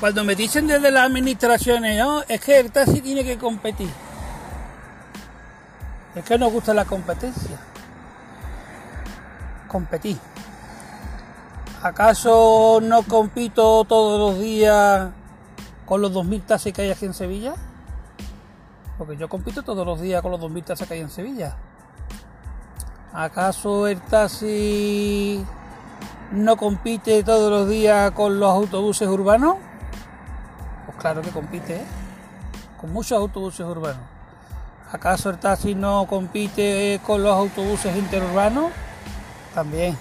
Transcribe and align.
Cuando 0.00 0.22
me 0.22 0.36
dicen 0.36 0.68
desde 0.68 0.92
las 0.92 1.06
administraciones, 1.06 1.98
no, 1.98 2.22
es 2.22 2.40
que 2.40 2.60
el 2.60 2.70
taxi 2.70 3.00
tiene 3.00 3.24
que 3.24 3.36
competir. 3.36 3.90
Es 6.14 6.24
que 6.24 6.38
nos 6.38 6.52
gusta 6.52 6.72
la 6.72 6.84
competencia. 6.84 7.58
Competir. 9.66 10.16
¿Acaso 11.82 12.80
no 12.80 13.02
compito 13.02 13.84
todos 13.84 14.18
los 14.18 14.40
días 14.40 15.10
con 15.84 16.00
los 16.00 16.12
2.000 16.12 16.46
taxis 16.46 16.72
que 16.72 16.82
hay 16.82 16.90
aquí 16.90 17.06
en 17.06 17.14
Sevilla? 17.14 17.54
Porque 18.98 19.16
yo 19.16 19.28
compito 19.28 19.62
todos 19.64 19.84
los 19.84 20.00
días 20.00 20.22
con 20.22 20.30
los 20.30 20.40
2.000 20.40 20.64
taxis 20.64 20.86
que 20.86 20.94
hay 20.94 21.00
en 21.00 21.10
Sevilla. 21.10 21.56
¿Acaso 23.12 23.88
el 23.88 24.00
taxi 24.02 25.44
no 26.30 26.56
compite 26.56 27.24
todos 27.24 27.50
los 27.50 27.68
días 27.68 28.12
con 28.12 28.38
los 28.38 28.50
autobuses 28.50 29.08
urbanos? 29.08 29.56
Claro 30.98 31.22
que 31.22 31.30
compite, 31.30 31.76
¿eh? 31.76 31.84
con 32.80 32.92
muchos 32.92 33.18
autobuses 33.18 33.60
urbanos. 33.60 34.02
¿Acaso 34.90 35.30
el 35.30 35.38
taxi 35.38 35.74
no 35.74 36.06
compite 36.06 37.00
con 37.06 37.22
los 37.22 37.32
autobuses 37.32 37.94
interurbanos? 37.96 38.72
También. 39.54 39.96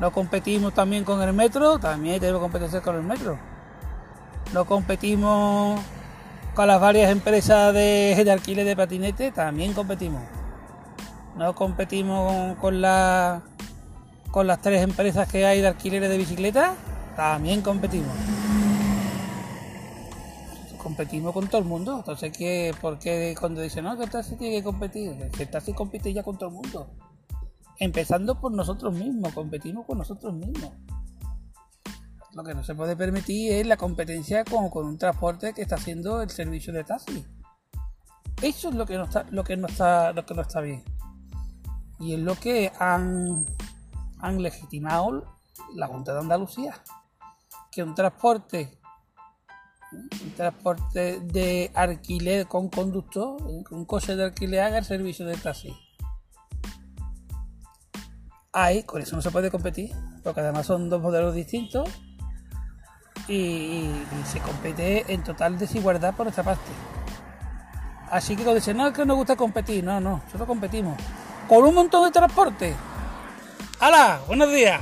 ¿No 0.00 0.12
competimos 0.12 0.72
también 0.72 1.04
con 1.04 1.22
el 1.22 1.32
metro? 1.32 1.78
También 1.78 2.20
tenemos 2.20 2.40
competencia 2.40 2.80
con 2.80 2.96
el 2.96 3.02
metro. 3.02 3.38
¿No 4.52 4.64
competimos 4.64 5.80
con 6.54 6.68
las 6.68 6.80
varias 6.80 7.10
empresas 7.10 7.74
de, 7.74 8.26
alquiler 8.30 8.64
de 8.64 8.76
patinete? 8.76 9.30
También 9.30 9.72
competimos. 9.72 10.22
¿No 11.36 11.54
competimos 11.54 12.56
con, 12.56 12.80
la, 12.80 13.42
con 14.30 14.46
las 14.46 14.60
tres 14.60 14.82
empresas 14.82 15.28
que 15.28 15.44
hay 15.44 15.60
de 15.60 15.68
alquileres 15.68 16.08
de 16.08 16.16
bicicleta? 16.16 16.74
También 17.14 17.60
competimos. 17.60 18.35
Competimos 20.86 21.32
con 21.32 21.48
todo 21.48 21.60
el 21.60 21.66
mundo. 21.66 21.96
Entonces, 21.96 22.30
¿qué, 22.38 22.72
¿por 22.80 22.96
qué 23.00 23.34
cuando 23.40 23.60
dicen, 23.60 23.82
no, 23.82 23.98
que 23.98 24.06
taxi 24.06 24.36
tiene 24.36 24.58
que 24.58 24.62
competir? 24.62 25.30
El 25.36 25.50
taxi 25.50 25.72
compite 25.72 26.12
ya 26.12 26.22
con 26.22 26.38
todo 26.38 26.50
el 26.50 26.54
mundo. 26.54 26.86
Empezando 27.80 28.40
por 28.40 28.52
nosotros 28.52 28.94
mismos, 28.94 29.34
competimos 29.34 29.84
con 29.84 29.98
nosotros 29.98 30.32
mismos. 30.32 30.70
Lo 32.34 32.44
que 32.44 32.54
no 32.54 32.62
se 32.62 32.76
puede 32.76 32.94
permitir 32.94 33.54
es 33.54 33.66
la 33.66 33.76
competencia 33.76 34.44
con, 34.44 34.70
con 34.70 34.86
un 34.86 34.96
transporte 34.96 35.52
que 35.54 35.62
está 35.62 35.74
haciendo 35.74 36.22
el 36.22 36.30
servicio 36.30 36.72
de 36.72 36.84
taxi. 36.84 37.26
Eso 38.40 38.68
es 38.68 38.74
lo 38.76 38.86
que 38.86 38.96
no 38.96 39.06
está, 39.06 39.26
lo 39.30 39.42
que 39.42 39.56
no 39.56 39.66
está, 39.66 40.12
lo 40.12 40.24
que 40.24 40.34
no 40.34 40.42
está 40.42 40.60
bien. 40.60 40.84
Y 41.98 42.14
es 42.14 42.20
lo 42.20 42.36
que 42.36 42.70
han, 42.78 43.44
han 44.20 44.40
legitimado 44.40 45.24
la 45.74 45.88
Junta 45.88 46.12
de 46.12 46.20
Andalucía. 46.20 46.80
Que 47.72 47.82
un 47.82 47.96
transporte, 47.96 48.78
transporte 50.36 51.20
de 51.20 51.70
alquiler 51.74 52.46
con 52.46 52.68
conductor, 52.68 53.42
un 53.42 53.84
coche 53.84 54.14
de 54.14 54.24
alquiler 54.24 54.60
haga 54.60 54.78
el 54.78 54.84
servicio 54.84 55.26
de 55.26 55.36
taxi. 55.36 55.74
Ahí, 58.58 58.84
con 58.84 59.02
eso 59.02 59.14
no 59.14 59.20
se 59.20 59.30
puede 59.30 59.50
competir, 59.50 59.90
porque 60.24 60.40
además 60.40 60.64
son 60.64 60.88
dos 60.88 61.02
modelos 61.02 61.34
distintos 61.34 61.90
y, 63.28 63.90
se 64.24 64.40
compite 64.40 65.12
en 65.12 65.22
total 65.22 65.58
desigualdad 65.58 66.14
por 66.14 66.24
nuestra 66.24 66.42
parte. 66.42 66.70
Así 68.10 68.34
que 68.34 68.44
cuando 68.44 68.54
dicen, 68.54 68.78
no, 68.78 68.86
es 68.86 68.94
que 68.94 69.04
nos 69.04 69.16
gusta 69.16 69.36
competir, 69.36 69.84
no, 69.84 70.00
no, 70.00 70.22
nosotros 70.24 70.46
competimos 70.46 70.96
con 71.46 71.64
un 71.64 71.74
montón 71.74 72.04
de 72.06 72.10
transporte. 72.10 72.74
¡Hala! 73.78 74.20
¡Buenos 74.26 74.50
días! 74.50 74.80